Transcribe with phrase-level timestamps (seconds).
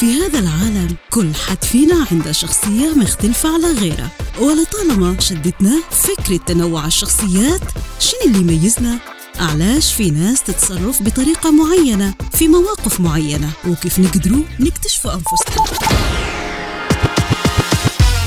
[0.00, 4.10] في هذا العالم كل حد فينا عنده شخصية مختلفة على غيره.
[4.40, 7.60] ولطالما شدتنا فكرة تنوع الشخصيات
[8.00, 8.98] شنو اللي يميزنا؟
[9.40, 15.64] علاش في ناس تتصرف بطريقة معينة في مواقف معينة؟ وكيف نقدروا نكتشفوا أنفسنا؟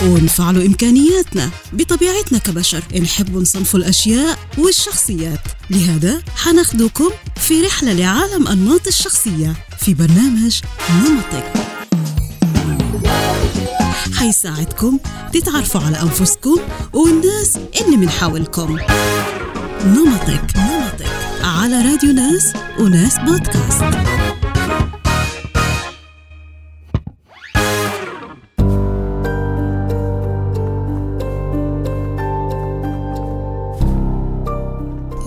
[0.03, 2.83] ونفعلوا إمكانياتنا بطبيعتنا كبشر.
[3.01, 5.41] نحب نصنفوا الأشياء والشخصيات.
[5.69, 9.68] لهذا حناخدكم في رحلة لعالم أنماط الشخصية.
[9.89, 10.61] في برنامج
[11.03, 11.53] نمطك
[14.17, 14.99] حيساعدكم
[15.33, 16.57] تتعرفوا على أنفسكم
[16.93, 18.77] والناس اللي من حولكم.
[19.85, 21.05] نمطك نمطك
[21.43, 23.83] على راديو ناس وناس بودكاست.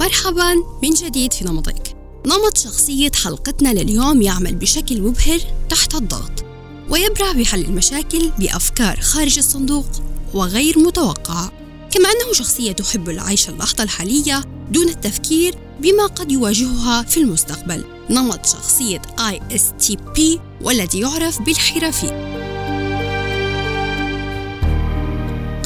[0.01, 1.81] مرحبا من جديد في نمطك
[2.27, 6.45] نمط شخصية حلقتنا لليوم يعمل بشكل مبهر تحت الضغط
[6.89, 9.87] ويبرع بحل المشاكل بأفكار خارج الصندوق
[10.34, 11.53] وغير متوقعة
[11.91, 17.84] كما أنه شخصية تحب العيش اللحظة الحالية دون التفكير بما قد يواجهها في المستقبل.
[18.11, 20.20] نمط شخصية ISTP
[20.61, 22.07] والذي يعرف بالحرفي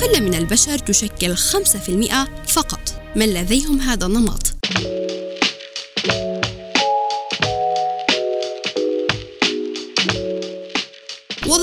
[0.00, 3.02] قلة من البشر تشكل 5% فقط.
[3.16, 4.54] من لديهم هذا النمط؟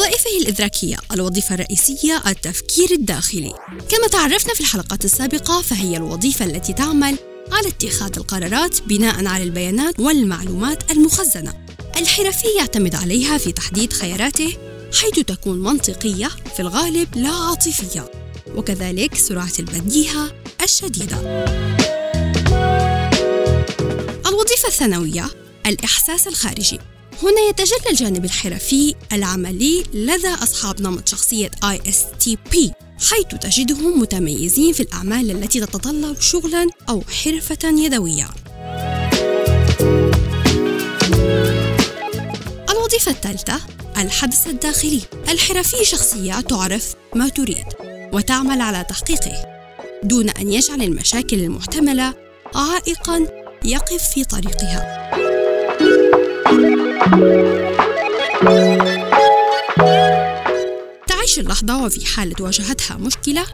[0.03, 3.53] وظائفه الإدراكية الوظيفة الرئيسية التفكير الداخلي.
[3.89, 7.17] كما تعرفنا في الحلقات السابقة فهي الوظيفة التي تعمل
[7.51, 11.65] على اتخاذ القرارات بناء على البيانات والمعلومات المخزنة.
[11.97, 14.57] الحرفي يعتمد عليها في تحديد خياراته
[15.01, 18.11] حيث تكون منطقية في الغالب لا عاطفية.
[18.55, 20.31] وكذلك سرعة البديهة
[20.63, 21.17] الشديدة.
[24.27, 25.25] الوظيفة الثانوية
[25.67, 26.79] الإحساس الخارجي.
[27.21, 32.57] هنا يتجلى الجانب الحرفي العملي لدى أصحاب نمط شخصية ISTP
[33.09, 38.29] حيث تجدهم متميزين في الأعمال التي تتطلب شغلا أو حرفة يدوية.
[42.69, 43.59] الوظيفة الثالثة
[43.97, 45.01] الحدث الداخلي.
[45.29, 47.65] الحرفي شخصية تعرف ما تريد
[48.13, 49.45] وتعمل على تحقيقه
[50.03, 52.13] دون أن يجعل المشاكل المحتملة
[52.55, 53.27] عائقا
[53.65, 55.22] يقف في طريقها.
[61.07, 63.45] تعيش اللحظة وفي حالة واجهتها مشكلة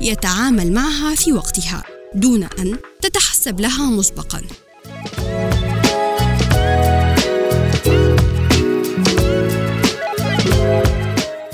[0.00, 1.84] يتعامل معها في وقتها
[2.14, 4.42] دون أن تتحسب لها مسبقا.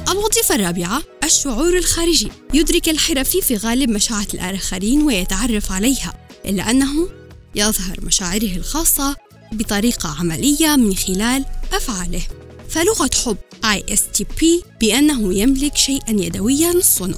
[0.09, 2.31] الوظيفة الرابعة الشعور الخارجي.
[2.55, 6.15] يدرك الحرفي في غالب مشاعر الآخرين ويتعرف عليها
[6.45, 7.09] إلا أنه
[7.55, 9.17] يظهر مشاعره الخاصة
[9.53, 11.45] بطريقة عملية من خلال
[11.77, 12.23] أفعاله.
[12.69, 14.45] فلغة حب ISTP
[14.81, 17.17] بأنه يملك شيئا يدويا الصنع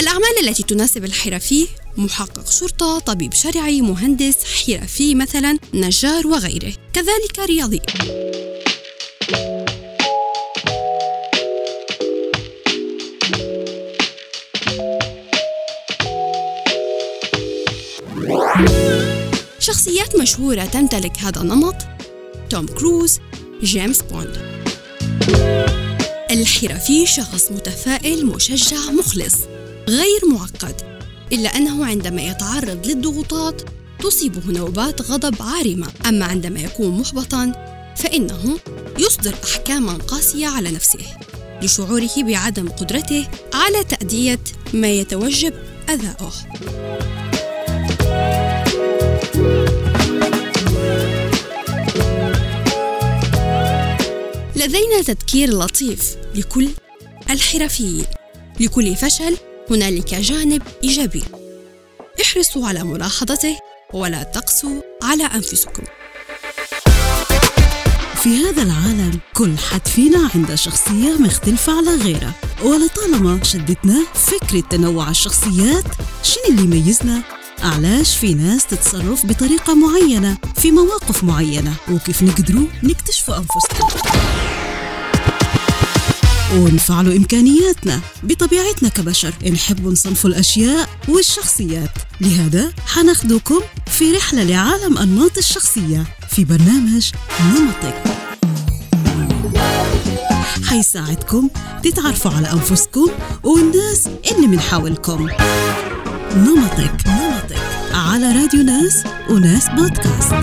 [0.00, 7.80] الأعمال التي تناسب الحرفي محقق شرطة، طبيب شرعي، مهندس، حرفي مثلا، نجار وغيره، كذلك رياضي.
[19.90, 21.74] شخصيات مشهورة تمتلك هذا النمط.
[22.50, 23.18] توم كروز
[23.62, 24.36] جيمس بوند.
[26.30, 29.34] الحرفي شخص متفائل مشجع مخلص
[29.88, 30.74] غير معقد
[31.32, 33.62] إلا أنه عندما يتعرض للضغوطات
[34.02, 35.86] تصيبه نوبات غضب عارمة.
[36.08, 37.52] أما عندما يكون محبطا
[37.96, 38.58] فإنه
[38.98, 41.16] يصدر أحكاما قاسية على نفسه
[41.62, 44.40] لشعوره بعدم قدرته على تأدية
[44.74, 45.54] ما يتوجب
[45.88, 46.32] أداؤه
[54.60, 56.68] لدينا تذكير لطيف لكل
[57.30, 58.04] الحرفيين.
[58.60, 59.36] لكل فشل
[59.70, 61.22] هنالك جانب إيجابي.
[62.22, 63.58] احرصوا على ملاحظته
[63.92, 65.82] ولا تقسوا على أنفسكم.
[68.14, 72.34] في هذا العالم كل حد فينا عنده شخصية مختلفة على غيره.
[72.64, 75.84] ولطالما شدتنا فكرة تنوع الشخصيات
[76.22, 77.22] شنو اللي يميزنا؟
[77.62, 84.09] علاش في ناس تتصرف بطريقة معينة في مواقف معينة؟ وكيف نقدروا نكتشفوا أنفسنا؟
[86.54, 89.34] ونفعلوا إمكانياتنا بطبيعتنا كبشر.
[89.52, 91.90] نحب نصنفوا الأشياء والشخصيات.
[92.20, 97.10] لهذا حناخدكم في رحلة لعالم أنماط الشخصية في برنامج
[97.40, 98.02] نمطك.
[100.68, 101.48] حيساعدكم
[101.82, 103.10] تتعرفوا على أنفسكم
[103.42, 105.28] والناس اللي من حولكم.
[106.36, 106.94] نمطك.
[107.06, 107.58] نمطك.
[107.94, 110.34] على راديو ناس وناس بودكاست.